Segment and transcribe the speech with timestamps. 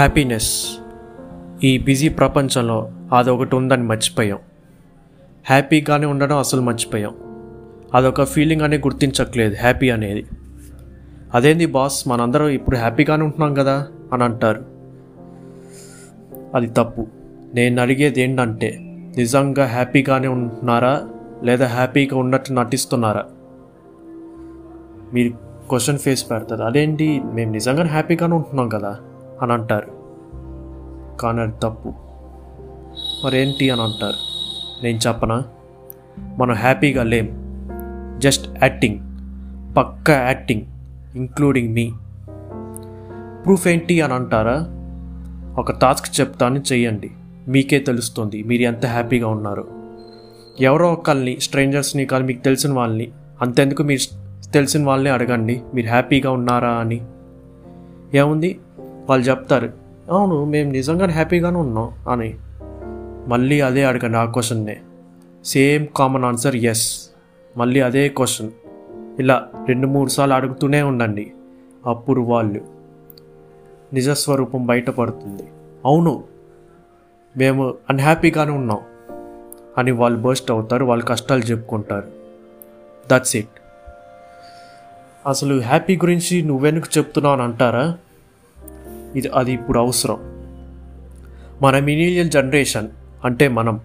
[0.00, 0.76] Happiness
[1.64, 4.38] ఈ busy ప్రపంచంలో అదొకటి ఉందని మర్చిపోయాం.
[5.48, 7.14] హ్యాపీగానే ఉండడం అసలు మర్చిపోయాం.
[7.94, 10.26] అదొక ఫీలింగ్ అనేది గుర్తించట్లేదు హ్యాపీ అనేది.
[11.34, 14.64] అదేంది బాస్ మనందరం ఇప్పుడు హ్యాపీగానే ఉంటున్నాం కదా అని అంటారు.
[16.54, 17.06] అది తప్పు.
[17.54, 18.78] నేను అడిగేది ఏంటంటే
[19.16, 21.08] నిజంగా హ్యాపీగానే ఉంటున్నారా?
[21.42, 23.24] లేదా హ్యాపీగా ఉన్నట్టు నటిస్తున్నారా?
[25.14, 25.30] మీరు
[25.68, 26.62] క్వశ్చన్ ఫేస్ పెడతారు.
[26.62, 28.98] అదేంటి మేము నిజంగానే హ్యాపీగానే ఉంటున్నాం కదా.
[29.42, 30.00] అని అంటారు
[31.20, 31.92] కానీ అది తప్పు.
[33.24, 34.16] మరేంటి అని అంటారు
[34.84, 35.42] నేను చెప్పనా?
[36.38, 37.28] మనం హ్యాపీగా లేం.
[38.18, 38.98] Just acting.
[39.76, 40.62] పక్కా యాక్టింగ్
[41.16, 41.92] ఇంక్లూడింగ్ మీ.
[43.44, 44.66] ప్రూఫ్ ఏంటి అని అంటారా
[45.58, 47.10] ఒక టాస్క్ చెప్తాను చెయ్యండి.
[47.48, 49.68] మీకే తెలుస్తుంది మీరు ఎంత హ్యాపీగా ఉన్నారు.
[50.60, 53.10] ఎవరో ఒకళ్ళని స్ట్రేంజర్స్ని కానీ మీకు తెలిసిన వాళ్ళని.
[53.42, 54.20] అంతెందుకు మీరు
[54.52, 55.62] తెలిసిన వాళ్ళని అడగండి.
[55.74, 57.00] మీరు హ్యాపీగా ఉన్నారా అని.
[58.14, 58.60] ఏముంది?
[59.10, 59.72] వాళ్ళు చెప్తారు
[60.10, 62.34] అవును మేము నిజంగానే హ్యాపీగానే ఉన్నాం అని.
[63.26, 64.76] మళ్ళీ అదే అడగండి ఆ క్వశ్చన్నే.
[65.44, 67.10] సేమ్ కామన్ ఆన్సర్ ఎస్
[67.56, 68.50] మళ్ళీ అదే క్వశ్చన్.
[69.18, 71.32] ఇలా రెండు మూడు సార్లు అడుగుతూనే ఉండండి.
[71.86, 72.60] అప్పుడు వాళ్ళు
[73.92, 75.42] నిజస్వరూపం బయటపడుతుంది.
[75.84, 76.24] అవును
[77.36, 78.80] మేము అన్హ్యాపీగానే ఉన్నాం
[79.78, 82.08] అని వాళ్ళు బర్స్ట్ అవుతారు వాళ్ళు కష్టాలు చెప్పుకుంటారు.
[83.12, 83.56] దట్స్ ఇట్
[85.26, 87.96] అసలు హ్యాపీ గురించి నువ్వెందుకు చెప్తున్నావు అని అంటారా?
[89.16, 90.16] ఇది అది ఇప్పుడు అవసరం.
[91.62, 92.88] మన మిలీనియల్ జనరేషన్
[93.24, 93.80] అంటే మనం.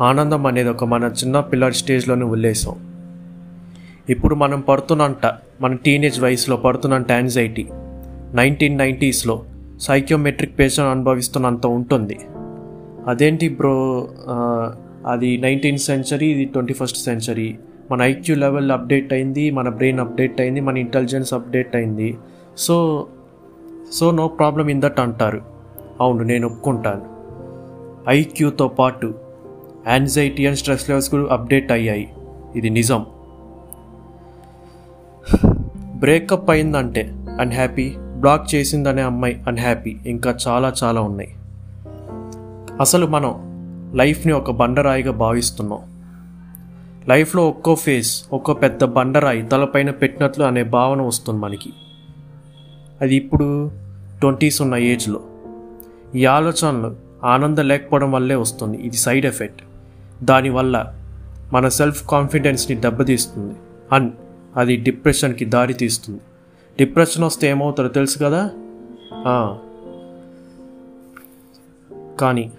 [0.00, 2.74] ఆనందం అనేది ఒక మన చిన్న పిల్లడి స్టేజ్లోనే వదిలేసాం.
[4.10, 7.68] ఇప్పుడు మనం పడుతున్నంట మన టీనేజ్ వయసులో పడుతున్నంత యాంగ్జైటీ
[8.34, 9.44] నైన్టీన్ నైంటీస్లో
[9.80, 12.18] సైక్యోమెట్రిక్ పేషెంట్ అనుభవిస్తున్నంత ఉంటుంది.
[13.06, 14.08] అదేంటి బ్రో
[15.06, 17.58] అది నైన్టీన్త్ సెంచరీ ఇది ట్వంటీ ఫస్ట్ సెంచరీ
[17.90, 22.16] మన ఐక్యూ లెవెల్ అప్డేట్ అయింది మన బ్రెయిన్ అప్డేట్ అయింది మన ఇంటెలిజెన్స్ అప్డేట్ అయింది.
[22.58, 23.06] So
[23.92, 25.42] so no problem in that అంటారు.
[26.00, 27.02] అవును నేను ఒప్పుకుంటాను.
[28.08, 29.14] ఐక్యూతో పాటు
[29.88, 32.12] యాంగ్జైటీ అండ్ స్ట్రెస్ లెవెల్స్ కూడా అప్డేట్ అయ్యాయి.
[32.56, 33.06] ఇది నిజం.
[35.94, 41.34] బ్రేకప్ అయిందంటే అన్హ్యాపీ బ్లాక్ చేసిందనే అమ్మాయి అన్హ్యాపీ ఇంకా చాలా చాలా ఉన్నాయి.
[42.80, 43.52] అసలు మనం
[43.94, 45.78] లైఫ్ని ఒక బండరాయిగా భావిస్తున్నాం.
[47.08, 51.72] లైఫ్లో ఒక్కో ఫేస్ ఒక్కో పెద్ద బండరాయి తలపైన పెట్టినట్లు అనే భావన వస్తుంది మనకి.
[53.00, 53.81] అది ఇప్పుడు
[54.22, 55.20] ట్వంటీస్ ఉన్న ఏజ్లో.
[56.14, 58.78] ఈ ఆలోచనలు ఆనందం లేకపోవడం వల్లే వస్తుంది.
[58.78, 59.62] ఇది సైడ్ ఎఫెక్ట్.
[60.22, 60.94] దానివల్ల
[61.52, 63.54] మన సెల్ఫ్ కాన్ఫిడెన్స్ని దెబ్బతీస్తుంది.
[63.92, 64.12] అండ్
[64.56, 66.20] అది డిప్రెషన్కి దారి తీస్తుంది
[66.78, 68.50] డిప్రెషన్ వస్తే ఏమవుతారో తెలుసు కదా?
[72.20, 72.52] కానీ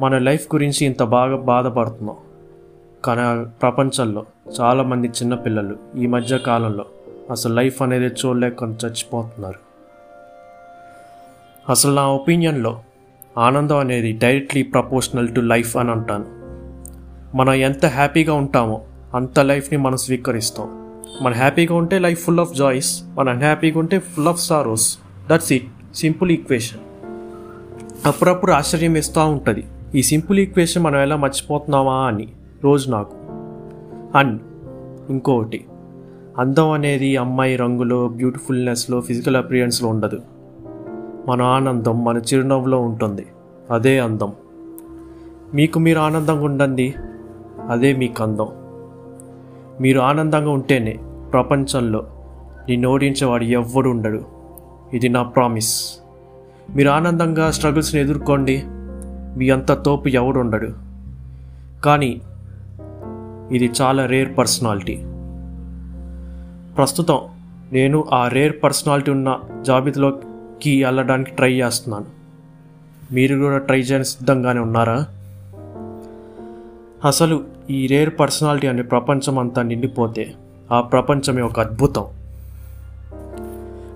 [0.00, 2.16] మన లైఫ్ గురించి ఇంత బాగా బాధపడుతున్నాం.
[3.04, 4.26] కానీ ప్రపంచంలో
[4.60, 6.86] చాలామంది చిన్నపిల్లలు ఈ మధ్య కాలంలో
[7.30, 9.69] అసలు లైఫ్ అనేది చూడలేక చచ్చిపోతున్నారు.
[11.68, 12.80] అసలు నా ఒపీనియన్లో
[13.38, 16.24] ఆనందం అనేది డైరెక్ట్లీ ప్రపోర్షనల్ టు లైఫ్ అని అంటాను.
[17.36, 18.80] మనం ఎంత హ్యాపీగా ఉంటామో
[19.14, 20.68] అంత లైఫ్ని మనం స్వీకరిస్తాం.
[21.22, 24.98] మనం హ్యాపీగా ఉంటే లైఫ్ ఫుల్ ఆఫ్ జాయ్స్ మనం అన్హ్యాపీగా ఉంటే full of sorrows.
[25.30, 26.78] That's it simple equation
[28.06, 29.64] అప్పుడప్పుడు ఆశ్చర్యం వేస్తూ ఉంటుంది.
[29.94, 32.28] ఈ సింపుల్ ఈక్వేషన్ మనం ఎలా మర్చిపోతున్నామా అని
[32.64, 33.14] రోజు నాకు.
[34.18, 34.40] అండ్
[35.10, 35.64] ఇంకొకటి
[36.38, 40.20] అందం అనేది అమ్మాయి రంగులో బ్యూటిఫుల్నెస్లో ఫిజికల్ అపిరియన్స్లో ఉండదు.
[41.28, 43.26] మన ఆనందం మన చిరునవ్వులో ఉంటుంది.
[43.70, 44.32] అదే అందం.
[45.54, 46.94] మీకు మీరు ఆనందంగా ఉండండి.
[47.68, 48.48] అదే మీకు అందం.
[49.80, 50.98] మీరు ఆనందంగా ఉంటేనే
[51.32, 52.06] ప్రపంచంలో
[52.68, 54.20] నిన్ను ఓడించేవాడు ఎవ్వడు ఉండడు.
[54.92, 55.94] ఇది నా ప్రామిస్.
[56.74, 58.62] మీరు ఆనందంగా స్ట్రగుల్స్ని ఎదుర్కోండి.
[59.36, 60.68] మీ అంత తోపు ఎవడు ఉండడు.
[61.84, 62.20] కానీ
[63.52, 64.96] ఇది చాలా రేర్ పర్సనాలిటీ.
[66.76, 67.18] ప్రస్తుతం
[67.72, 70.18] నేను ఆ రేర్ పర్సనాలిటీ ఉన్న జాబితాలో
[70.62, 72.06] కి వెళ్ళడానికి ట్రై చేస్తున్నాను.
[73.12, 75.06] మీరు కూడా ట్రై చేయని సిద్ధంగానే ఉన్నారా?
[77.04, 80.34] అసలు ఈ రేర్ పర్సనాలిటీ అనే ప్రపంచం అంతా నిండిపోతే
[80.72, 82.04] ఆ ప్రపంచమే ఒక అద్భుతం.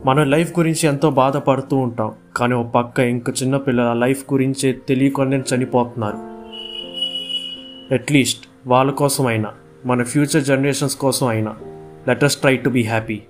[0.06, 6.16] మన లైఫ్ గురించి ఎంతో బాధపడుతూ ఉంటాం కానీ ఒక పక్క ఇంక చిన్నపిల్లల లైఫ్ గురించి తెలియకుండా చనిపోతున్నారు.
[7.94, 9.52] అట్లీస్ట్ వాళ్ళ కోసం అయినా
[9.86, 11.54] మన ఫ్యూచర్ జనరేషన్స్ కోసం అయినా
[12.08, 13.20] letters try to be happy